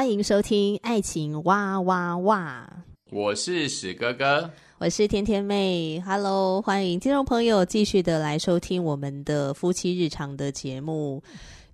[0.00, 2.66] 欢迎收听《爱情哇哇哇》，
[3.14, 6.02] 我是史哥哥，我是甜甜妹。
[6.06, 11.22] Hello，欢迎听众朋友继续的来收听我们的夫妻日常的节目。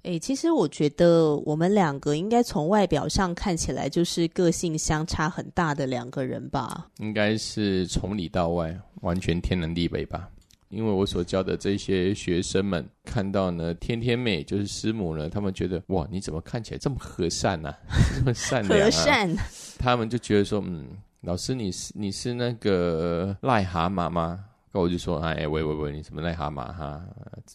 [0.02, 6.88] 诶，其实我觉得我们两个应该从外表上看起来就是个性相差很大的两个人吧？
[6.98, 10.28] 应该是从里到外完全天南地北吧。
[10.68, 17.78] 因为我所教的这些学生们看到呢，天天妹就是师母呢，他们觉得哇，你怎么看起来这么和善呐、啊？
[18.18, 18.84] 这么善良、啊？
[18.84, 19.36] 和善？
[19.78, 20.86] 他们就觉得说，嗯，
[21.20, 24.44] 老师你是你是那个癞蛤蟆吗？
[24.76, 27.00] 那我就说，哎，喂喂喂，你什么癞蛤蟆哈？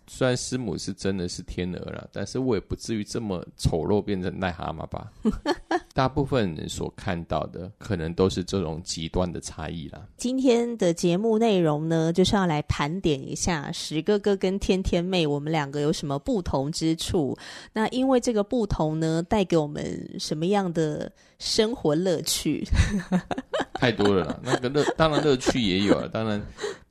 [0.08, 5.12] 虽然师母是真的是天鹅了，但是我也不至于这么丑陋变成癞蛤蟆吧？
[5.94, 10.04] 大部分人所看到的，可能都是这种极端的差异啦。
[10.18, 17.38] 今天的节目内容呢，就是要来盘点一下史哥哥跟天天妹，我们两个有什么不同之处？
[17.74, 21.12] 那因为这个不同呢，带给我们什么样的
[21.42, 22.64] 生活乐趣？
[23.76, 26.42] 太多了啦，那个乐当然乐趣也有啊， 当然。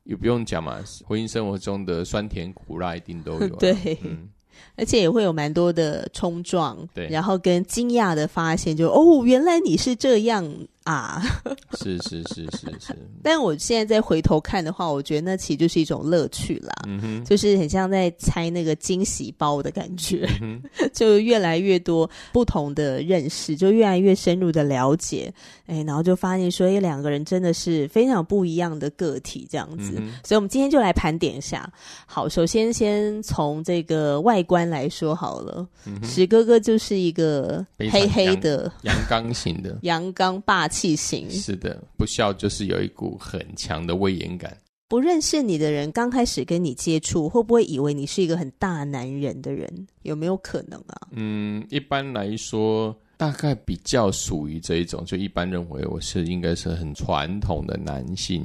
[0.04, 3.48] 也不用讲嘛，婚姻生活中的酸甜苦辣一定都有。
[3.56, 4.28] 对，嗯，
[4.74, 10.44] 而且也会有蛮多的冲撞，对，然后跟惊讶的发现就，就哦，原来你是这样。
[10.90, 11.22] 啊，
[11.78, 20.60] 是是是是是，但我现在再回头看的话，我觉得那其实就是一种乐趣啦，嗯哼，就是很像在拆那个惊喜包的感觉，嗯，
[20.92, 25.32] 就越来越多不同的认识，就越来越深入的了解，
[25.66, 31.72] 哎，然后就发现说，哎，两个人真的是非常不一样的个体，这样子，嗯，所以我们今天就来盘点一下。
[32.04, 39.78] 好，首先先从这个外观来说好了，嗯哼，史哥哥就是一个黑黑的阳刚型的。
[39.82, 40.66] 阳刚霸。
[40.79, 44.56] 气型是的，不笑就是有一股很强的威严感。
[44.88, 49.86] 不认识你的人刚开始跟你接触，会不会以为你是一个很大男人的人？
[50.02, 51.08] 有没有可能啊？
[51.12, 58.44] 嗯，一般来说，大概比较属于这一种，就一般认为我是应该是很传统的男性。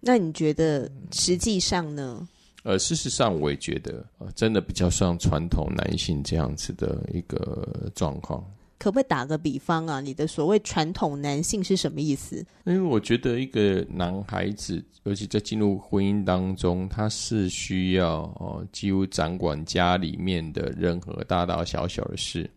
[0.00, 2.28] 那你觉得实际上呢？
[2.64, 8.44] 呃，事实上我也觉得，呃，真的比较像传统男性这样子的一个状况。
[8.84, 9.98] 可不可以打个比方啊？
[9.98, 12.44] 你的所谓传统男性是什么意思？
[12.66, 22.50] 因为我觉得一个男孩子，尤其在进入婚姻当中，他是需要哦，几乎掌管家里面的任何大大小小的事，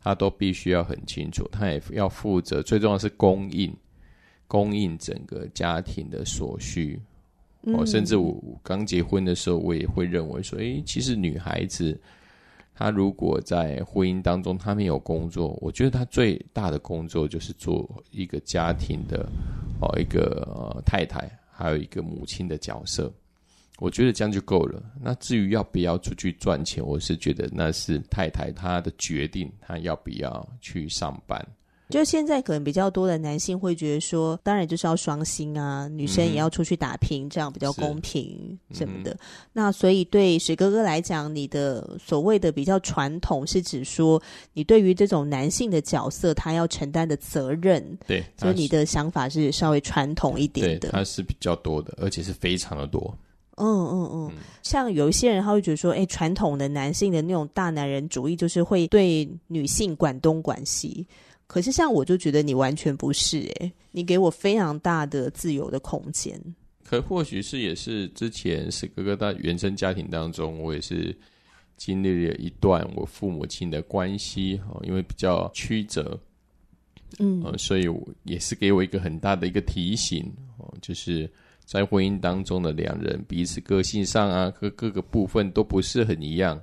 [0.00, 1.48] 他都必须要很清楚。
[1.52, 3.72] 他也要负责，最重要是供应，
[4.48, 7.00] 供应整个家庭的所需。
[7.60, 11.96] 哦，甚至我刚结婚的时候，我也会认为说，诶，其实女孩子。
[12.80, 19.28] 他如果在婚姻当中，他没有工作，我觉得他最大的工作就是做一个家庭的
[19.82, 23.12] 哦，一个、呃、太太，还有一个母亲的角色。
[23.80, 24.82] 我觉得这样就够了。
[24.98, 31.46] 那至于要不要出去赚钱，我是觉得那是太太她的决定，她要不要去上班。
[31.90, 39.10] 就现在可能比较多的男性会觉得说，当然就是要双薪啊，女生也要出去打拼，嗯、这样比较公平什么的。
[39.12, 39.18] 嗯、
[39.52, 50.90] 那所以对史哥哥来讲，你的所谓的比较传统，是指说你对于这种男性的角色，他要承担的责任，对，所以你的想法是稍微传统一点的。
[50.90, 53.12] 他是比较多的，而且是非常的多。
[53.56, 61.06] 嗯嗯嗯，像有一些人他会觉得说，哎，传统的男性的那种大男人主义，就是会对女性管东管西。
[61.50, 66.40] 可是像我就觉得你完全不是诶、欸，你给我非常大的自由的空间。
[66.84, 71.12] 可或许是也是之前是哥哥在原生家庭当中，我也是
[71.76, 76.16] 经历了一段我父母亲的关系哦，因为比较曲折，
[77.18, 77.90] 嗯、呃，所以
[78.22, 81.28] 也是给我一个很大的一个提醒哦，就是
[81.64, 86.62] 在婚姻当中的两人彼此个性上啊，各各个部分都不是很一样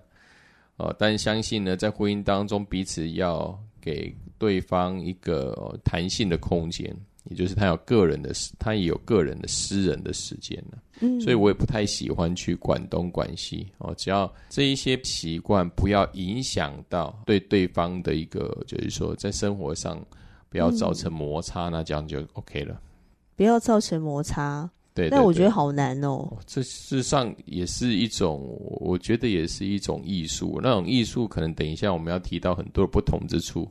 [0.77, 4.15] 哦，但相信呢，在婚姻当中彼此要给。
[4.37, 6.95] 对方一个弹性的空间，
[7.25, 10.77] 也就是他有个人的，他也有个人的私人的时间呢。
[10.99, 13.93] 嗯，所以我也不太喜欢去管东管西哦。
[13.95, 20.03] 只要这一些习惯不要影响到对对方的一个，就是说在生活上
[20.49, 22.81] 不要造成摩擦，嗯，那这样就 OK 了。
[23.35, 24.69] 不要造成摩擦。
[24.95, 26.27] 对，但我觉得好难哦。
[26.47, 30.59] 这事实上也是一种，我觉得也是一种艺术。
[30.63, 33.69] 那种艺术可能等一下我们要提到很多不同之处，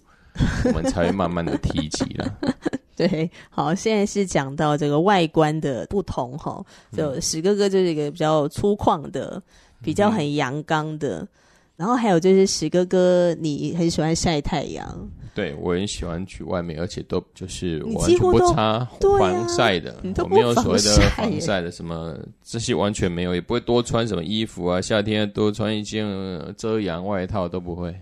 [0.64, 2.38] 我们才会慢慢的提及了。
[2.96, 6.64] 对，好，现在是讲到这个外观的不同哈。
[6.92, 9.42] 就史哥哥就是一个比较粗犷的，
[9.82, 11.18] 比较很阳刚的。
[11.18, 11.28] 嗯、
[11.76, 15.10] 然后还有就是史哥哥，你很喜欢晒太阳。
[15.34, 18.82] 对，我很喜欢去外面，而且都就是完全不擦
[19.18, 26.06] 防晒的，啊、我没有所谓的防晒的什么这些完全没有，也不会多穿什么衣服啊，夏天多穿一件
[26.56, 27.94] 遮阳外套都不会。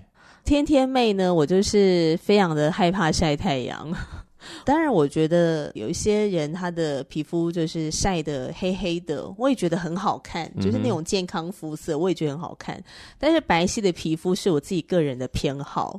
[0.44, 3.91] 天天妹呢，我就是非常的害怕晒太阳。
[4.62, 12.79] 当然，我觉得有一些人他的皮肤就是晒得黑黑的，我也觉得很好看，就是那种健康肤色，我也觉得很好看。
[13.19, 15.99] 但是白皙的皮肤是我自己个人的偏好，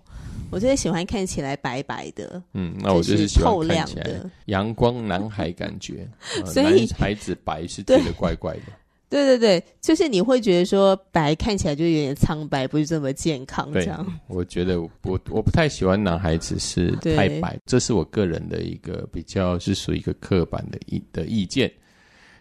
[0.52, 4.12] 我就是喜欢看起来白白的，嗯，那我就是喜欢看起来
[4.46, 6.08] 阳光男孩感觉，
[6.46, 8.62] 所以男孩子白是觉得怪怪的。
[9.10, 14.06] 对对对，就是你会觉得说白看起来就有点苍白，不是这么健康这样。
[14.28, 21.72] 我觉得我我不太喜欢男孩子是太白，这是我个人的一个比较是属于一个刻板的意的意见。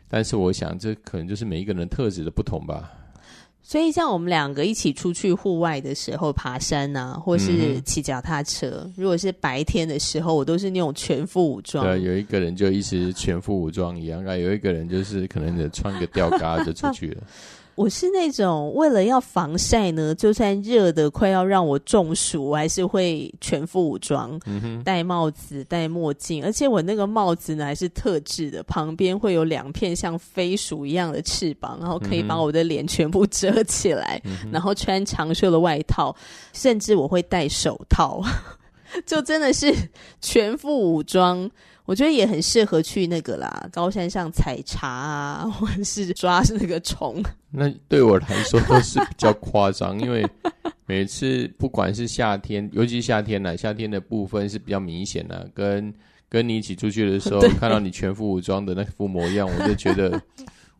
[0.08, 2.92] 但是我想这可能就是每一个人特质的不同吧。
[3.66, 11.82] 所以，像我们两个一起出去户外的时候，爬山啊，或是骑脚踏车，嗯、如果是白天的时候，我都是那种全副武装。
[11.82, 17.22] 对，有一个人就一直全副武装一样，啊，有一个人就是可能穿个吊嘎就出去了。
[17.76, 36.14] 我是那种为了要防晒呢，就算热的快要让我中暑，我还是会全副武装，嗯、戴帽子、戴墨镜，而且我那个帽子呢还是特制的，旁边会有两片像飞鼠一样的翅膀，然后可以把我的脸全部遮起来，嗯、然后穿长袖的外套，
[36.52, 38.22] 甚至我会戴手套，
[39.04, 39.74] 就真的是
[40.20, 41.50] 全副武装。
[41.84, 47.22] 我觉得也很适合去那个啦，高山上采茶啊， 或者是抓那个虫。
[47.50, 50.26] 那对我来说都是比较夸张，因为
[50.86, 55.48] 每次不管是夏天，尤其夏天呢，夏天的部分是比较明显的。
[55.54, 55.92] 跟
[56.28, 60.20] 跟你一起出去的时候，看到你全副武装的那副模样，我就觉得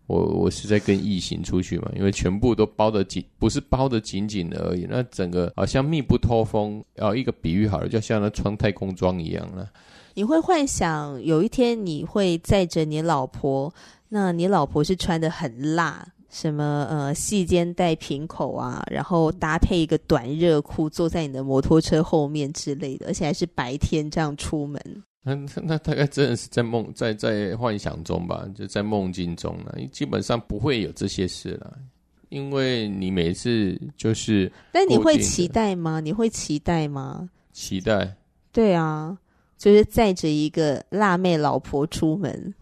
[0.06, 6.84] 我我是在跟异形出去嘛，因为全部都包得紧，不是包得紧紧的而已，那整个好像密不透风。
[6.98, 9.70] 哦，一个比喻好了，就像那穿太空装一样了。
[10.14, 13.72] 你会幻想有一天你会载着你老婆，
[14.08, 24.80] 那你老婆是穿得很辣，什么呃细肩带平口啊，然后搭配一个短热裤，坐在你的摩托车后面之类的，而且还是白天这样出门。
[25.24, 29.76] 那那大概真的是在梦，在在幻想中吧，就在梦境中了。
[29.90, 31.76] 基本上不会有这些事了，
[32.28, 34.52] 因为你每次就是。
[34.70, 35.98] 但你会期待吗？
[35.98, 37.28] 你会期待吗？
[37.52, 38.14] 期待。
[38.52, 39.18] 对啊。
[39.56, 42.54] 就是载着一个辣妹老婆出门，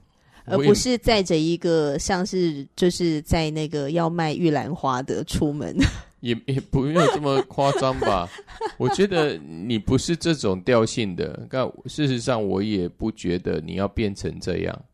[0.45, 5.75] 而不是载着一个像是就是在那个要卖玉兰花的出门。
[6.23, 8.29] 也也不用这么夸张吧？
[8.79, 11.47] 我觉得你不是这种调性的。
[11.51, 14.85] 但事实上，我也不觉得你要变成这样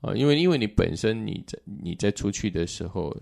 [0.00, 3.14] 啊，因为因为你本身你在你在出去的时候，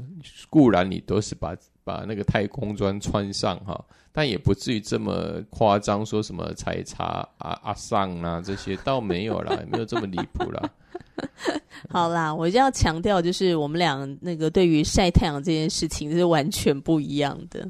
[0.48, 1.54] 固然你都是把
[1.84, 3.84] 把那个太空装穿上哈。
[4.14, 10.70] 但也不至于这么夸张，说什么采茶啊阿桑啊这些倒没有啦，也没有这么离谱啦。
[11.88, 17.68] 好啦，我就要强调，就是我们俩那个对于晒太阳这件事情是完全不一样的。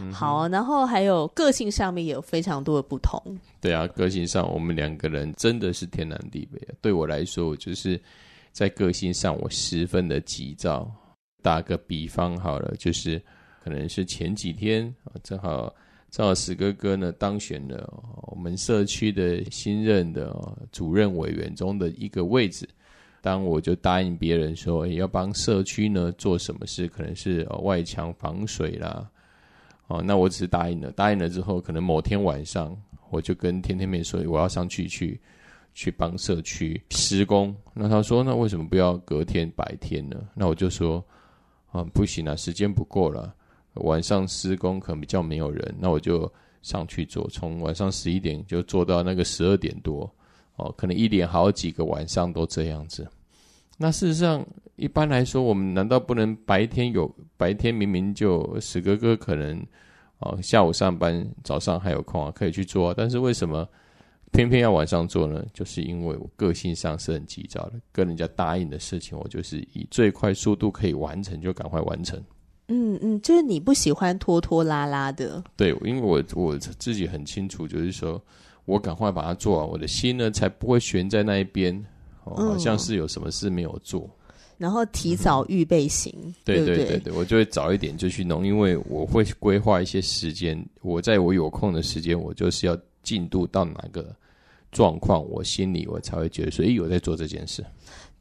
[0.00, 3.20] 嗯、好，然后还有个性上面也有非常多的不同。
[3.60, 6.60] 对啊，个性上我们两个人真的是天南地北。
[6.80, 8.00] 对我来说，我就是
[8.52, 10.90] 在个性上我十分的急躁。
[11.42, 13.20] 打个比方好了，就是。
[13.60, 15.70] 可能是前几天啊，正好
[16.10, 17.86] 正好史哥哥呢当选了
[18.22, 20.34] 我们社区的新任的
[20.72, 22.66] 主任委员中的一个位置。
[23.28, 29.06] 当我就答应别人说要帮社区呢做什么事，可能是外墙防水啦。
[29.88, 32.74] 哦，那我只是答应了，答应了之后，可能某天晚上
[33.10, 35.20] 我就跟天天妹说我要上去去
[35.74, 37.54] 去帮社区施工。
[37.74, 40.16] 那他说那为什么不要隔天白天呢？
[40.34, 41.04] 那我就说
[41.70, 43.34] 啊不行啊，时间不够了。
[43.74, 46.32] 晚上施工可能比较没有人，那我就
[46.62, 50.10] 上去做，从晚上十一点就做到那个十二点多，
[50.56, 53.06] 哦，可能一连好几个晚上都这样子。
[53.78, 54.44] 那事实上，
[54.76, 59.64] 一般来说，我们难道不能白天有白天明明就史哥哥可能
[60.18, 63.66] 哦下午上班，早上还有空啊，可以去做啊，但是为什么
[64.32, 65.42] 偏偏要晚上做呢？
[65.54, 72.22] 就是因为我个性上是很急躁的，跟人家答应的事情，我就是以最快速度可以完成就赶快完成。
[72.66, 75.42] 嗯嗯，就是你不喜欢拖拖拉拉的。
[75.56, 78.22] 对，因为我我自己很清楚，就是说
[78.66, 81.82] 我赶快把它做完，我的心呢才不会悬在那一边，
[82.36, 84.02] 哦，好像是有什么事没有做。
[84.02, 84.10] 嗯。
[84.58, 94.12] 然后提早预备型，嗯、对对对对，我就会早一点就去弄，因为我会规划一些时间，我在我有空的时间，我就是要进度到哪个
[94.72, 97.64] 状况，我心里我才会觉得说，诶，我在做这件事。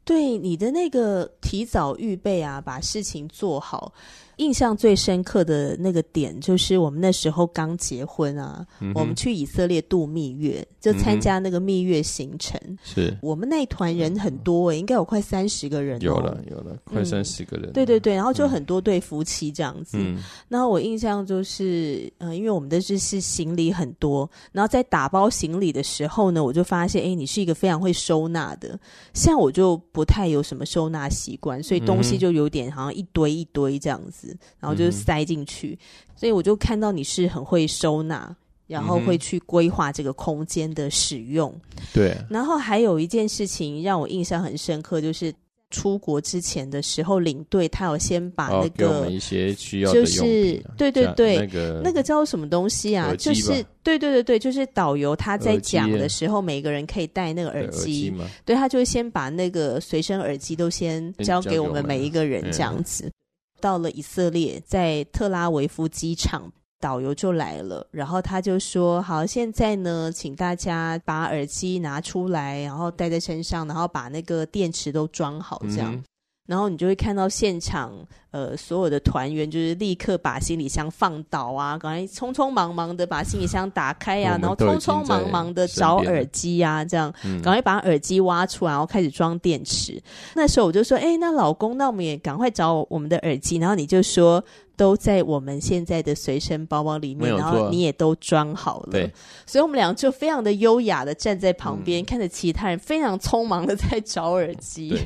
[0.05, 3.91] 对你的那个提早预备啊，把事情做好。
[4.37, 12.59] 印象最深刻的那个点，就是我们那时候刚结婚啊，嗯、我们去以色列度蜜月，就参加那个蜜月行程。
[12.65, 16.03] 嗯、是我们那团人很多、欸，应该有快三十个人、喔。
[16.03, 17.73] 有了，有了，快三十个人、嗯。
[17.73, 19.97] 对对对，然后就很多对夫妻这样子。
[19.99, 20.17] 嗯、
[20.47, 28.79] 然后我印象就是，嗯、呃，因为我们的就是行李很多，然后在打包行李的时候呢，我就发现，哎，你是一个非常会收纳的，
[29.13, 34.26] 像我就不太有什么收纳习惯，所以东西就有点好像一堆一堆这样子。
[34.59, 38.35] 然后就塞进去，嗯、所以我就看到你是很会收纳，
[38.67, 41.53] 然后会去规划这个空间的使用。
[41.93, 42.15] 对。
[42.29, 45.33] 然后还有一件事情让我印象很深刻，就是
[45.69, 53.13] 出国之前的时候，领队他有先把那个、哦、一些需要的、啊，就是对对对，那个那个叫什么东西啊？
[53.17, 58.13] 就是对对对对，就是导游他在讲的时候，每个人可以戴那个耳机，
[58.45, 63.11] 对，他就会先把那个随身耳机都先交给我们每一个人这样子。
[63.59, 76.03] 到了以色列，在特拉维夫机场，导游就来了，然后他就说：“好，现在呢，请大家把耳机拿出来，然后戴在身上，然后把那个电池都装好，这样。”
[76.47, 77.93] 然后你就会看到现场，
[78.31, 87.13] 呃，所有的团员就是立刻把行李箱放倒啊，赶快匆匆忙忙的把行李箱打开啊，然后匆匆忙忙的找耳机啊，这样，
[87.43, 90.01] 赶快把耳机挖出来，然后开始装电池。
[90.33, 93.57] 那时候我就说，哎，那老公，那我们也赶快找我们的耳机。
[93.57, 94.41] 然后你就说，
[94.77, 98.91] 都在我们现在的随身包包里面，然后你也都装好了。
[98.91, 99.11] 对，
[99.45, 104.97] 所以我们两个就非常的优雅的站在旁边，看着其他人非常匆忙的在找耳机。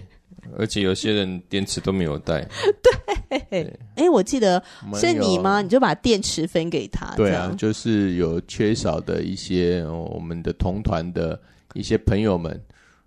[0.58, 2.48] 而且有些人电池都没有带。
[3.50, 4.62] 对，哎，我记得
[4.96, 5.62] 是你吗？
[5.62, 7.16] 你就把电池分给他。
[7.16, 11.40] 对啊，就是有缺少的一些我们的同团的
[11.74, 12.62] 一些朋友们，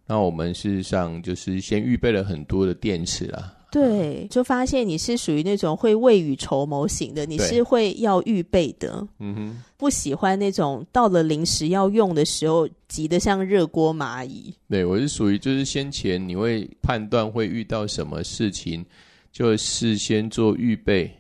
[0.07, 3.53] 那我们事实上就是先预备了很多的电池啦。
[3.75, 9.05] 对，就发现你是属于那种会未雨绸缪型的，你是会要预备的。
[9.19, 14.55] 嗯哼，不喜欢那种到了临时要用的时候急得像热锅蚂蚁。
[14.69, 18.87] 对，我是属于就是先前你会判断会遇到什么事情，
[19.33, 21.11] 就事先做预备。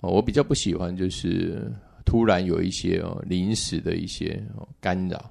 [0.00, 1.72] 哦，我比较不喜欢就是
[2.04, 4.42] 突然有一些哦临时的一些
[4.80, 5.30] 干扰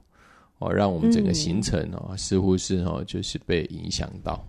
[0.59, 4.41] 哦，让我们整个行程哦、嗯、似乎是哦就是被影响到。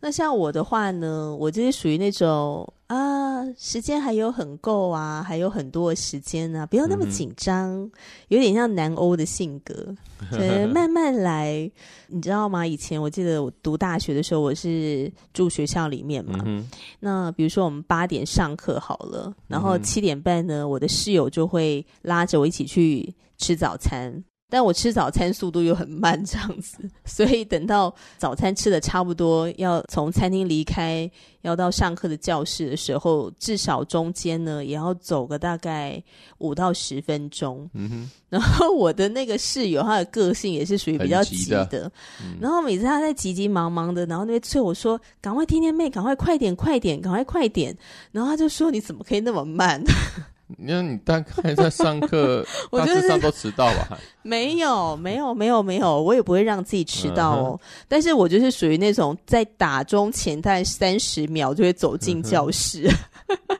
[0.00, 7.90] 那像我的话呢，我就是属于那种啊，时间还有很够啊，还有很多时间啊，不要那么紧张，嗯、
[8.28, 9.94] 有点像南欧的性格，
[10.32, 11.70] 对，慢慢来，
[12.08, 12.66] 你知道吗？
[12.66, 16.66] 以前我记得我读大学的时候，我是住学校里面嘛，嗯、
[16.98, 24.24] 那比如说我们八点上课好了，然后七点半呢，我的室友就会拉着我一起去吃早餐。
[24.50, 31.10] 但我吃早餐速度又很慢，这样子，所以等到早餐吃的差不多，要从餐厅离开，
[31.42, 36.02] 要到上课的教室的时候，至少中间呢也要走个大概
[36.38, 37.70] 五到十分钟。
[37.74, 38.10] 嗯哼。
[38.28, 41.64] 然后我的那个室友，他的个性也是属于比较急的。
[41.64, 41.92] 急的
[42.22, 47.76] 嗯、然后每次他在急急忙忙的，然后那边催我说：“赶快，天天妹，赶快快点，快点，赶快快点。”
[48.12, 49.82] 然后他就说：“你怎么可以那么慢？”
[50.58, 53.98] 你看，你大概在上课， 大致上都迟到吧？
[54.22, 57.60] 没有，没有，没有，没有，我也不会让自己迟到哦。
[57.60, 57.84] Uh.
[57.88, 62.88] 但是我就是属于那种在打钟前大概三十秒就会走进教室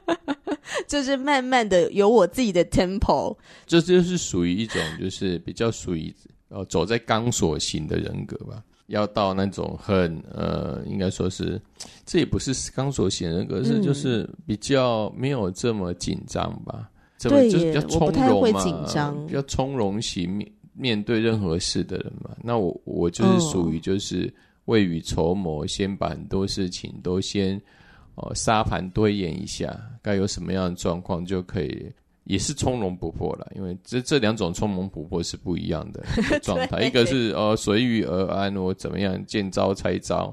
[0.06, 0.16] ，uh.
[0.86, 3.36] 就是慢慢的有我自己的 tempo。
[3.66, 6.14] 这就是属于一种，就是比较属于
[6.48, 8.62] 呃走在钢索型的人格吧。
[8.90, 11.60] 要到那种很呃，应该说是，
[12.04, 16.90] 这也不是钢索型人格，是就是比较没有这么紧张吧？
[17.16, 18.64] 这么，就是比较从容嘛，
[19.26, 22.36] 比较从容型面面对任何事的人嘛。
[22.42, 24.32] 那我我就是属于就是
[24.64, 27.60] 未雨绸缪，先把很多事情都先
[28.34, 31.90] 沙盘堆演一下，该有什么样的状况就可以。
[32.30, 36.00] 也是从容不迫了，因为这这两种从容不迫是不一样的
[36.42, 36.82] 状态。
[36.82, 40.32] 一个是呃随遇而安，我怎么样见招拆招；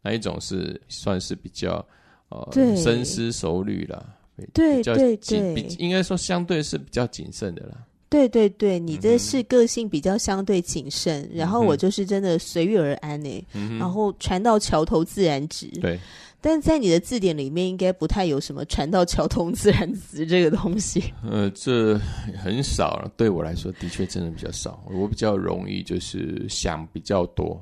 [0.00, 1.84] 那一种是算是比较
[2.30, 4.16] 呃对深思熟虑了，
[4.54, 7.76] 对对对，比应该说相对是比较谨慎的啦。
[8.14, 15.66] 对对对，你这是个性比较相对谨慎，嗯、然后我就是真的随遇而安呢，嗯、然后船到桥头自然直。
[15.80, 15.98] 对。
[16.40, 21.02] 但在你的字典里面，应该不太有什么“船到桥头自然直”这个东西。
[21.26, 21.98] 呃，这
[22.36, 23.10] 很少了。
[23.16, 24.84] 对我来说，的确真的比较少。
[24.92, 27.58] 我比较容易就是想比较多。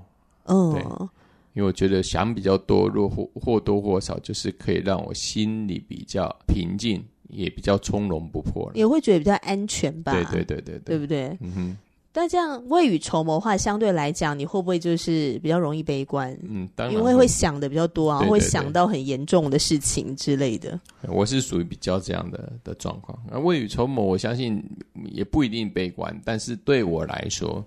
[0.46, 0.82] 嗯，对
[1.54, 10.12] 因为我觉得想比较多，若或或多或少，就是可以让我心里比较平静，也比较从容不迫，也会觉得比较安全吧？
[10.12, 11.36] 对对对对对，对不对？
[11.40, 11.76] 嗯哼。
[12.14, 16.38] 但这样未雨绸缪的话，相对来讲，你会不会就是比较容易悲观？
[16.42, 20.78] 嗯，当然，因为会想的比较多啊，对对对，会想到很严重的事情之类的。
[21.08, 23.18] 我是属于比较这样的的状况。
[23.30, 24.62] 那未雨绸缪，我相信
[25.06, 27.64] 也不一定悲观，但是对我来说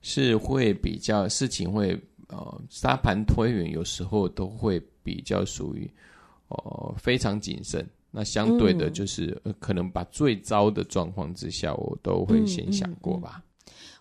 [0.00, 5.90] 是会比较事情会呃沙盘推演，有时候都会比较属于
[6.46, 7.84] 呃非常谨慎。
[8.14, 13.42] 那相对的，就是、嗯呃、可能把最糟的状况之下，我都会先想过吧。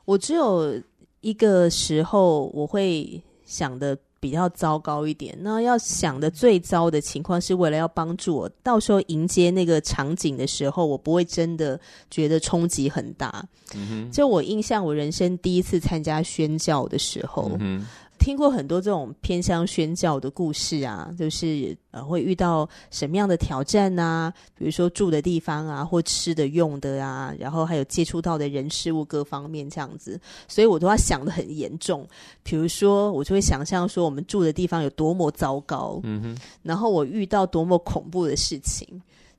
[0.03, 0.79] 我只有
[1.21, 13.47] 一个时候我会想的比较糟糕一点，那要想的最糟的情况是为了要帮助我到时候迎接那个场景的时候，我不会真的觉得冲击很大。
[13.75, 17.51] 嗯，就我印象，我人生第一次参加宣教的时候。
[17.59, 17.87] 嗯
[18.21, 24.31] 听过很多这种偏向宣教的故事啊，就是呃会遇到什么样的挑战啊？
[24.55, 32.07] 比如说住的地方啊，或吃的用的啊，然后还有接触到的人事物各方面这样子，所以我都要想的很严重。
[32.43, 38.87] 比如说，我就会想象说我们住的地方有多么糟糕，嗯哼，然后我遇到多么恐怖的事情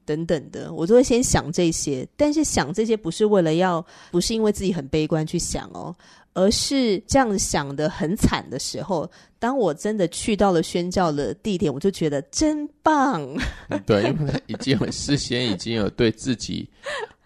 [0.05, 2.05] 等等的，我都会先想这些。
[2.17, 5.95] 但是想这些不是为了要，不是因为自己很悲观去想哦。
[6.35, 13.27] 而是这样想的很惨的时候，当我真的去到了宣教的地点，我就觉得真棒。
[13.85, 16.69] 对，因为已经有事先已经有对自己，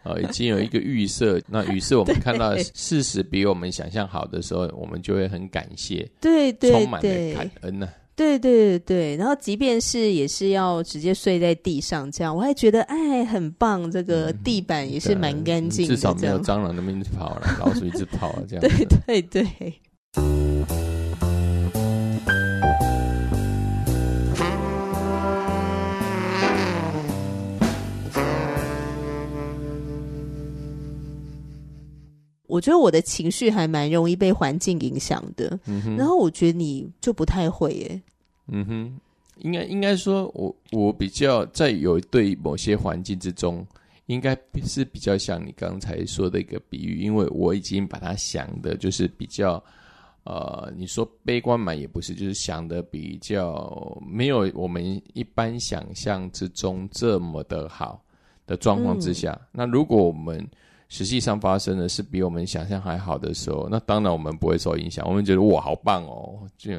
[0.03, 1.41] 呃，已经有一个预设。
[1.47, 8.06] 那于是我们看到事实比我们想象好的时候，我们就会很感谢，对，对，对，充满了感恩呢、啊。
[8.17, 18.61] 对对对，然后即便是也是要直接睡在地上，这样我还觉得哎很棒，这个地板也是蛮干净的，至少没有蟑螂那么一直跑了，老鼠一直跑了这样。
[18.61, 20.46] 对对对。
[32.47, 35.59] 我觉得我的情绪还蛮容易被环境影响的，
[35.97, 38.03] 然后我觉得你就不太会耶。
[38.49, 39.01] 嗯哼，
[39.39, 43.67] 应该应该说我我比较在有对某些环境之中，
[44.07, 49.63] 应该是比较像你刚才说的一个比喻，因为我已经把它想的就是比较
[50.25, 58.01] 呃，你说悲观嘛，也不是，就是想的比较没有我们一般想象之中这么的好
[58.47, 60.47] 的状况之下，嗯，那如果我们。
[60.89, 65.05] 实际上发生的是比我们想象还好的时候，那当然我们不会受影响。
[65.09, 66.39] 我们觉得哇，好棒哦！
[66.57, 66.73] 就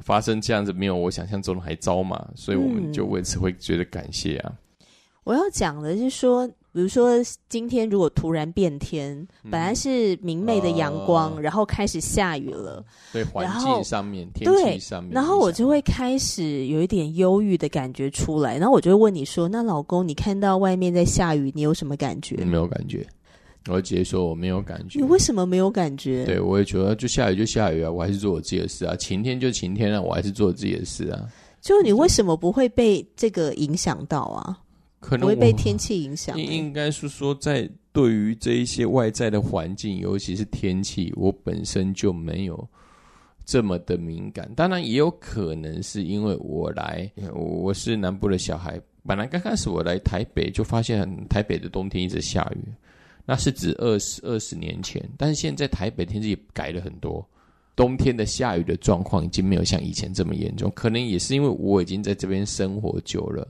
[0.00, 4.52] 发生这样子没有我想象中的还糟嘛，所以我们就为此会觉得感谢啊。
[4.80, 4.86] 嗯、
[5.24, 7.12] 我要讲的是说，比如说
[7.48, 23.06] 今天如果突然变天，嗯、本来是明媚的阳光，呃、然后开始下雨了，对环境上面、天气上面，然后我就会开始有一点忧郁的感觉出来，然后我就会问你说：“那老公，你看到外面在下雨，你有什么感觉？”没有感觉。
[23.68, 24.98] 我直接说我没有感觉。
[24.98, 26.24] 你为什么没有感觉？
[26.24, 28.94] 对，我也觉得就下雨就下雨啊，我还是做我自己的事啊。
[28.96, 31.28] 晴天就晴天啊，我还是做自己的事啊。
[31.60, 34.58] 就你为什么不会被这个影响到啊？
[35.00, 36.38] 可能不会被天气影响。
[36.38, 42.68] 应应该是说，在对于这一些外在的环境，尤其是天气，我本身就没有
[43.44, 44.50] 这么的敏感。
[44.56, 52.64] 当然，也有可能是因为我来，我是南部的小孩，本来刚开始我来台北就发现台北的冬天一直下雨。
[53.26, 57.26] 那是指二十二十年前，但是现在台北天气也改了很多，
[57.74, 63.46] 冬天的下雨的状况已经没有像以前这么严重，可能也是因为我已经在这边生活久了，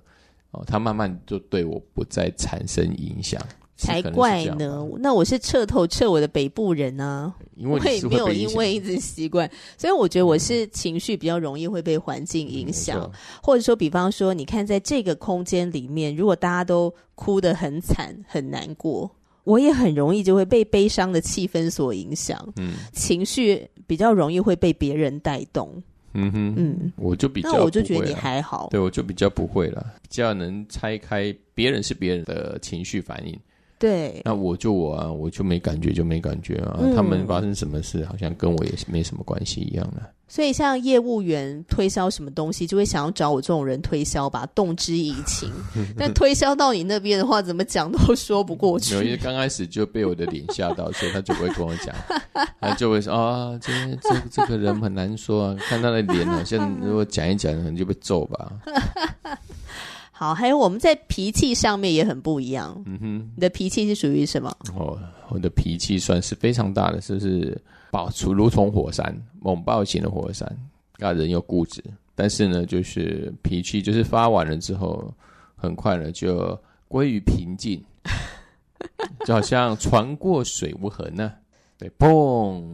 [0.53, 3.39] 哦，它慢慢就对我不再产生影响，
[3.77, 4.89] 才怪呢。
[4.99, 13.11] 那我是彻头彻尾的北部人呢、啊，因为你是会没有因为一直习惯，所以我觉得我是情绪比较容易会被环境影响，嗯、
[13.43, 19.11] 或者说，比方说，你看在这个空间里面，如果大家都哭得很惨很难过。
[19.47, 25.71] 我也很容易就会被悲伤的气氛所影响，嗯，情绪比较容易会被别人带动，
[26.15, 33.39] 嗯哼，嗯，我就比较，那我就觉得你还好，对，我就比较不会了，比较能拆开别人是别人的情绪反应。
[33.79, 36.79] 对，那我就我啊，我就没感觉就没感觉啊。
[36.81, 40.03] 嗯、他们发生什么事，好像跟我也是没什么关系一样的。
[40.29, 45.51] 所以，像业务员推销什么东西，就会想要找我这种人推销吧，动之以情。
[45.97, 48.95] 但推销到你那边的话，怎么讲都说不过去。
[48.97, 51.95] 因为刚开始就被我的脸吓到，所以他就不会跟我讲，
[52.61, 58.53] 他就会说啊，这这这个人很难说啊，看他的脸好像如果讲一讲，可能就被揍吧。
[60.19, 62.83] 好，还有我们在脾气上面也很不一样。
[62.87, 64.51] 嗯哼，你的脾气是属于什么？
[64.75, 64.99] 哦，
[65.29, 70.51] 我的脾气算是非常大的，是不是爆出如同火山，猛爆型的火山。
[70.97, 75.13] 那，人又固执，但是呢，就是脾气就是发完了之后，
[75.55, 77.79] 很快呢就归于平静，
[79.27, 81.35] 就好像船过水无痕呢、啊。
[81.77, 82.65] 对，砰，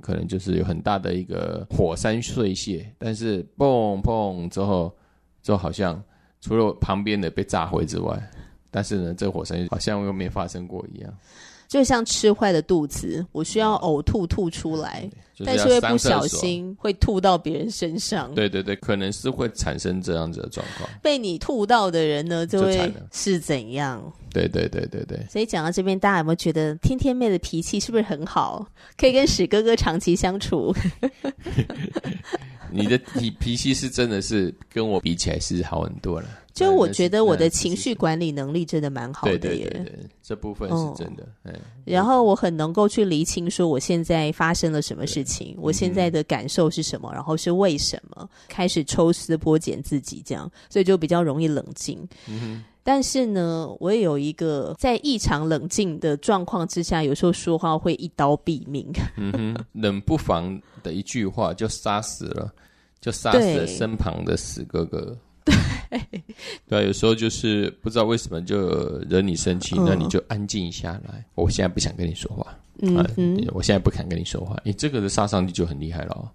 [0.00, 4.94] 可能就是有很大的一个火山碎屑，但是砰砰之后，
[5.42, 6.00] 就好像
[6.44, 8.22] 除了旁边的被炸毁之外，
[8.70, 11.10] 但是呢，这火山好像又没发生过一样。
[11.66, 18.32] 就像吃坏的肚子，我需要呕吐吐出来，就是、但是会不小心会吐到别人身上。
[18.34, 20.88] 对对对，可能是会产生这样子的状况。
[21.02, 24.00] 被你吐到的人呢，就会是怎样？
[24.30, 25.18] 对对对对对。
[25.30, 28.64] 所以讲到这边，大家有没有觉得天天妹的脾气是不是很好？
[28.98, 30.72] 可以跟史哥哥长期相处？
[32.74, 36.28] 你的脾脾气是真的是跟我比起来是好很多了。
[36.52, 41.26] 就我觉得我的情绪管理能力真的蛮好的耶，对对对对，这部分是真的。
[41.42, 41.52] 嗯，
[41.84, 51.98] 然后我很能够去厘清说我现在发生了什么事情，我现在的感受是什么，然后是为什么，开始抽丝剥茧自己这样，所以就比较容易冷静。
[52.28, 52.64] 嗯哼。
[52.86, 58.86] 但是呢，我也有一个在异常冷静的状况之下，有时候说话会一刀毙命。
[59.16, 62.52] 嗯哼，冷不防的一句话就杀死了，
[63.00, 65.16] 就杀死了身旁的死哥哥。
[65.44, 66.00] 对，
[66.68, 71.24] 对啊，有时候就是不知道为什么就惹你生气，嗯、那你就安静下来。
[71.34, 74.60] 我现在不想跟你说话，嗯，嗯，我现在不敢跟你说话。
[74.62, 76.30] 你这个的杀伤力就很厉害了。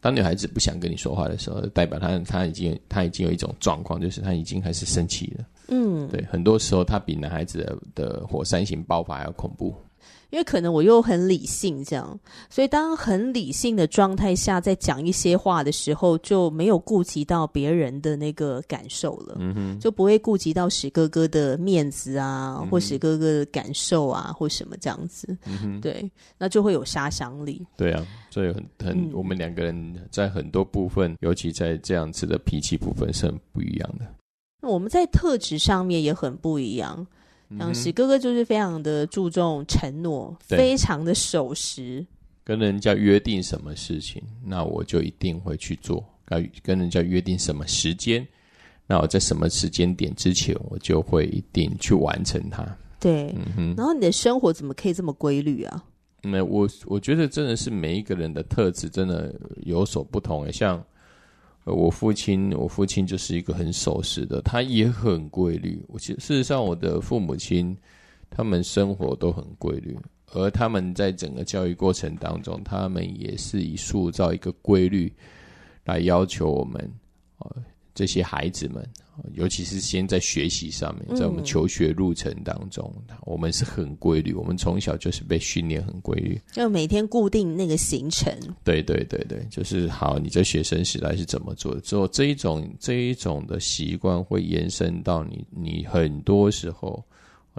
[0.00, 5.44] 当女孩子不想跟你说话的时候，代表她她已经她已经有一种状况，就是她已经开始生气了。
[5.68, 9.74] 嗯，对，很多时候她比男孩子的的火山型爆发还要恐怖。
[10.30, 12.18] 因为可能我又很理性，这样，
[12.50, 27.66] 所以当很理性的状态下，在讲一些话的时候，就没有顾及到别人的那个感受了，嗯哼，就不会顾及到史哥哥的面子啊，或史哥哥的感受啊，或什么这样子，嗯哼，对，那就会有杀伤力。
[27.76, 34.04] 对啊，所以很很，嗯，我们两个人在很多部分，尤其在这样子的脾气部分是很不一样的。
[34.60, 37.06] 那我们在特质上面也很不一样。
[37.56, 42.04] 像史哥哥就是非常的注重承诺，非常的守时。
[42.44, 46.04] 跟人家约定什么事情，那我就一定会去做。
[46.24, 48.26] 跟跟人家约定什么时间，
[48.86, 52.66] 那我在什么时间点之前，我就会一定去完成它。
[53.00, 53.74] 对，嗯哼。
[53.76, 55.84] 然后你的生活怎么可以这么规律啊？
[56.22, 60.52] 那我我觉得真的是每一个人的特质真的有所不同诶，
[61.72, 65.84] 我父亲，我父亲就是一个很守时的，他也很规律。
[65.88, 67.76] 我其实事实上，我的父母亲
[68.30, 69.96] 他们生活都很规律，
[70.32, 75.12] 而他们在整个教育过程当中，他们也是以塑造一个规律
[75.84, 76.92] 来要求我们
[77.38, 77.50] 啊。
[77.98, 78.88] 这些孩子们，
[79.32, 84.32] 尤其是先在学习上面，在我们求学路程当中，嗯、我们是很规律。
[84.32, 88.32] 我们从小就是被训练很规律，就每天固定那个行程。
[88.62, 90.16] 对对对对，就是好。
[90.16, 91.80] 你在学生时代是怎么做的？
[91.80, 97.04] 之后这一种这一种的习惯会延伸到你，你很多时候，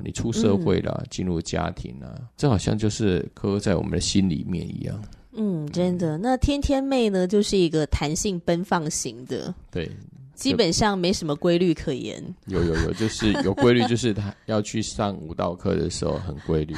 [0.02, 5.04] 你出社会了，进入家庭了，嗯、这好像就是刻在我们的心里面一样。
[5.34, 6.18] 嗯，真的。
[6.18, 9.54] 那天天妹呢，就是一个弹性奔放型的。
[9.70, 9.92] 对。
[10.40, 12.24] 基本上没什么规律可言。
[12.48, 16.74] 有有有，就是 有规律，就是他要去上舞蹈课的时候很规律，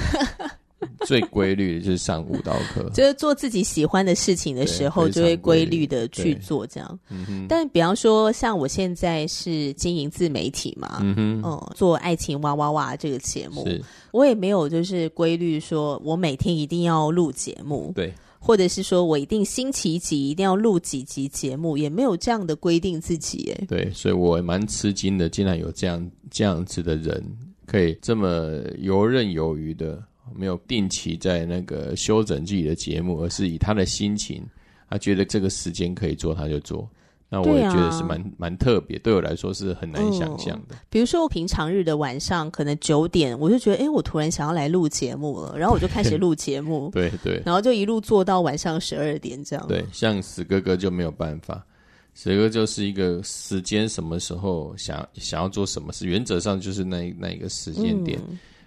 [1.05, 6.99] 最规律的就是上舞蹈课，就是做自己喜欢的事情的时候，就会规律的去做这样。
[7.47, 13.67] 但比方说，像我现在是经营自媒体嘛，嗯哼，嗯，做爱情哇哇哇这个节目，
[14.11, 18.11] 我也没有就是规律说我每天一定要录节目，对。
[18.43, 23.65] 或者是说我一定星期几一定要录几集节目，也没有这样的规定自己耶。
[23.67, 27.23] 对，所以我蛮吃惊的，竟然有这样这样子的人，
[27.67, 30.03] 可以这么游刃有余的，
[30.35, 34.43] 没有定期在那个修整自己的节目，而是以他的心情，
[34.89, 36.89] 他觉得这个时间可以做，他就做。
[37.33, 40.77] 那我也觉得是蛮蛮、啊、特别，对我来说是很难想象的、嗯。
[40.89, 49.65] 比如说我平常日的晚上，可能九点，我就觉得，哎，我突然想要来录节目了，然后我就开始录节目， 对对，然后就一路做到晚上十二点这样。
[49.65, 51.65] 对，像死哥哥就没有办法，
[52.13, 58.19] 死哥就是一个时间什么时候想想要做什么事，原则上就是那那一个时间点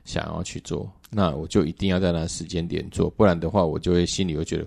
[0.07, 4.67] 想要去做，嗯、那我就一定要在那时间点做，不然的话，我就会心里会觉得，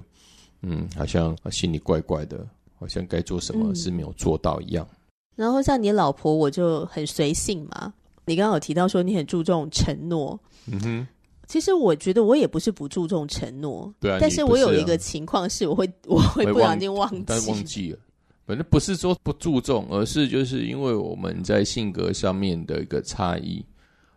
[0.61, 2.45] 嗯，好像心里怪怪的。
[2.79, 4.87] 好像该做什么是没有做到一样。
[4.91, 4.97] 嗯。
[5.35, 7.93] 然后像你老婆，我就很随性嘛。
[8.25, 11.07] 你刚刚有提到说你很注重承诺，嗯哼。
[11.47, 14.17] 其实我觉得我也不是不注重承诺，对啊。
[14.19, 17.99] 但是我有一个情况是，我会 我会不小心忘记，但忘记了。
[18.45, 23.65] 反正不是说不注重，而是就是因为我们在性格上面的一个差异。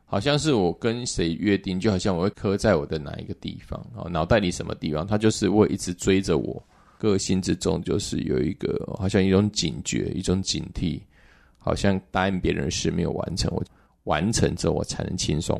[0.04, 6.60] 好像是我跟谁约定，就好像我会刻在我的哪一个地方，哦，脑袋里什么地方，他就是会一直追着我。
[7.00, 11.00] 个性之中，就是有一个好像一种警觉，一种警惕，
[11.56, 13.64] 好像答应别人的事没有完成，我
[14.04, 15.58] 完成之后我才能轻松。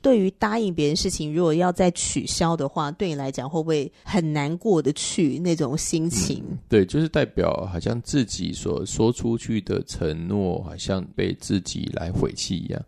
[0.00, 6.42] 对于答应别人事情，如果要再取消的话，对你来讲会不会很难过的去那种心情？
[6.48, 12.80] 嗯，对，就是代表好像自己所说出去的承诺，好像被自己来毁弃一样。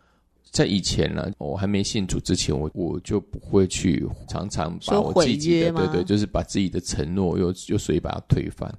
[0.51, 8.71] 在以前呢，我还没信主之前，我我就不会去常常把我自己的，对对，就是把自己的承诺又又随意把它推翻。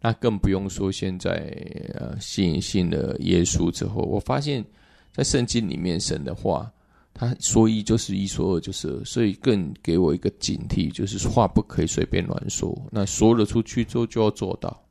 [0.00, 1.52] 那更不用说现在
[1.94, 4.64] 呃信信了耶稣之后，我发现，
[5.12, 6.72] 在圣经里面神的话。
[7.18, 12.78] 他说一就是一，说二就是二，所以更给我一个警惕，就是话不可以随便乱说。
[12.90, 14.85] 那说了出去之后就要做到。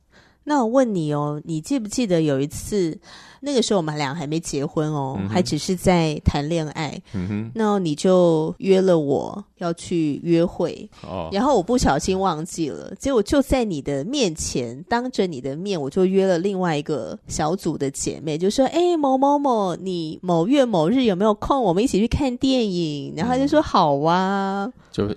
[0.48, 2.96] 那我问你哦，你记不记得有一次，
[3.40, 6.96] 那个时候我们俩还没结婚哦，嗯、还只是在谈恋爱。
[7.14, 21.60] 嗯哼，那你就约了我要去约会，哦，然后我不小心忘记了，结果就在你的面前，当着你的面，我就约了另外一个小组的姐妹，就说：“哎，某某某，你某月某日有没有空？
[21.60, 25.12] 我们一起去看电影。”然后他就说：“好啊。”就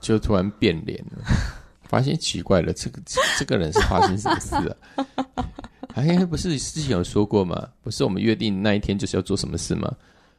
[0.00, 1.22] 就突然变脸了。
[1.92, 3.02] 发现奇怪了，这个
[3.38, 5.44] 这个人是发生什么事啊？
[5.94, 7.68] 哎，不是之前有说过吗？
[7.82, 9.94] 不是我们约定那一天就是要做什么事吗？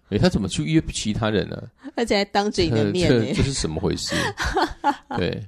[0.09, 1.61] 哎，他怎么去约其他人呢？
[1.95, 4.15] 而且还当着你的面，这这是什么回事？
[5.15, 5.47] 对，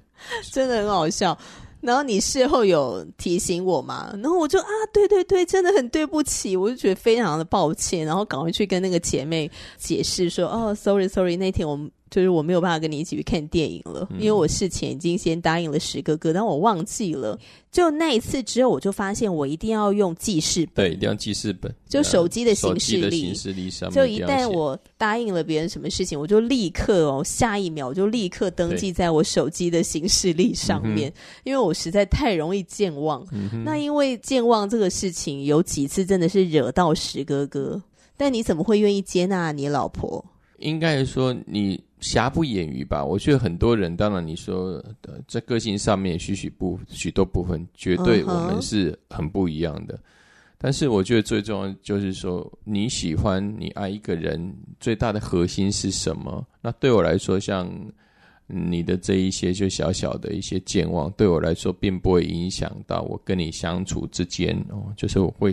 [0.52, 1.36] 真的很好笑。
[1.82, 4.12] 然后你事后有提醒我嘛？
[4.22, 11.90] 然后我就啊，对对对，真的很对不起，我就觉得非常的抱歉，然后赶快去跟那个姐妹解释说，哦，sorry sorry，那天我们。
[12.10, 17.38] 就是我没有办法跟你一起去看电影了，因为我事前已经先答应了石哥哥，但我忘记了。
[17.72, 23.96] 就那一次之后，我就发现我一定要用记事本，对，一定要记事本，就手机的行事历，行事历上面。
[23.96, 31.12] 就一旦我答应了别人什么事情，我就立刻哦，下一秒我就立刻登记在我手机的形式力上面，
[31.44, 33.26] 因为我实在太容易健忘。
[33.66, 37.82] 那因为健忘这个事情，有几次真的是惹到石哥哥，
[38.16, 40.24] 但你怎么会愿意接纳你老婆？
[40.60, 41.84] 应该说你。
[42.06, 44.84] 瑕不掩瑜吧，我觉得很多人，当然你说
[45.28, 49.96] 在个性上面许许不许多部分，绝对我们是很不一样的。
[49.96, 50.02] Uh huh.
[50.60, 56.46] 但是我觉得最重要就是说，你喜欢你爱一个人最大的核心是什么？
[56.62, 57.68] 那对我来说，像
[58.46, 65.52] 你的这一些就小小的一些健忘，对我来说并不会影响到我跟你相处之间哦，就是我会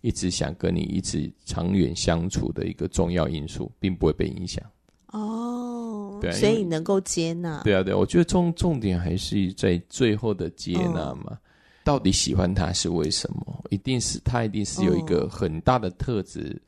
[0.00, 4.62] 一直想跟你一直长远相处的一个重要因素，并不会被影响。
[6.18, 7.62] 哦，oh, 对，所以你能够接纳？
[7.62, 11.24] 对啊，对，我觉得重重点还是在最后的接纳嘛。
[11.26, 11.38] Oh.
[11.84, 13.64] 到底喜欢他是为什么？
[13.70, 16.60] 一定是他一定是有一个很大的特质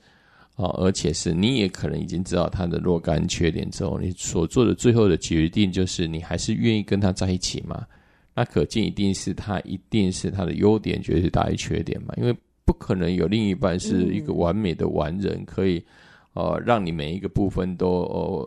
[0.55, 0.87] 啊，oh.
[0.87, 7.85] 而且是你也可能已经知道他的若干缺点之后，你所做的最后的决定就是你还是愿意跟他在一起嘛？
[8.35, 12.15] 那可见一定是他一定是他的优点绝对大于缺点嘛？
[12.17, 12.35] 因为
[12.65, 15.85] 不可能有另一半是一个完美的完人可以。
[16.33, 17.89] 呃，让你每一个部分都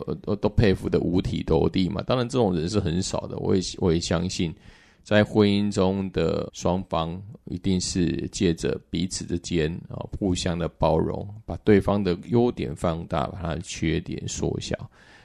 [0.06, 2.02] 呃都都佩服的五体投地嘛。
[2.02, 3.36] 当然，这种人是很少的。
[3.38, 4.54] 我也我也相信，
[5.02, 14.74] 在婚姻中的双方一定是借着彼此之间啊、呃、互相的包容，把对方的优点放大，把他的缺点缩小，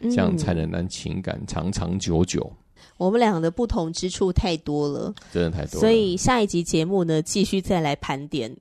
[0.02, 2.52] 这样才能让情感长长久久。
[3.00, 5.80] 我们俩的不同之处太多了，真的太多了。
[5.80, 8.54] 所以下一集节目呢，继续再来盘点。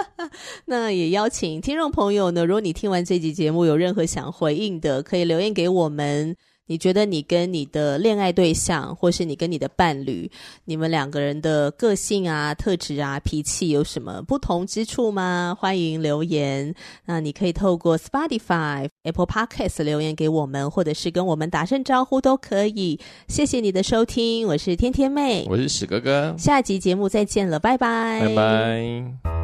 [0.64, 6.34] 那也邀请听众朋友呢，如果你听完这集节目有任何想回应的，可以留言给我们。
[6.66, 10.30] 你觉得你跟你的恋爱对象，或是你跟你的伴侣，
[10.64, 15.56] 你们两个人的个性啊、特质啊、脾气有什么不同之处吗？
[15.58, 16.74] 欢迎留言。
[17.04, 22.98] 那你可以透过 Spotify、Apple Podcast 留言给我们，或者是跟我们打声招呼都可以。
[23.28, 29.43] 谢谢你的收听，我是天天妹，我是史哥哥，下集节目再见了，拜拜，拜拜。